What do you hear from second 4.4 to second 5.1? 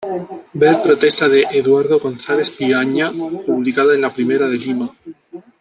de Lima".